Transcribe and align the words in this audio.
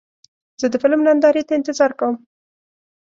زه 0.59 0.67
د 0.73 0.75
فلم 0.83 0.99
نندارې 1.07 1.43
ته 1.47 1.53
انتظار 1.59 1.91
کوم. 1.99 2.15